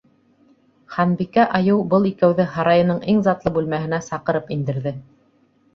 Ханбикә 0.95 1.45
айыу 1.59 1.83
был 1.91 2.09
икәүҙе 2.13 2.49
һарайының 2.57 3.05
иң 3.15 3.23
затлы 3.31 3.55
бүлмәһенә 3.61 4.03
саҡырып 4.11 4.53
индерҙе. 4.59 4.99